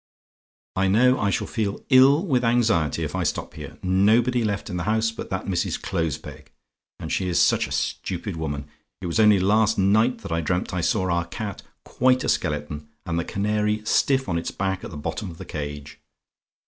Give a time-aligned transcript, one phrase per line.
[0.75, 3.77] "I know I shall feel ill with anxiety if I stop here.
[3.83, 5.79] Nobody left in the house but that Mrs.
[5.79, 6.47] Closepeg.
[6.99, 8.67] And she is such a stupid woman.
[9.01, 12.87] It was only last night that I dreamt I saw our cat quite a skeleton,
[13.05, 15.99] and the canary stiff on its back at the bottom of the cage.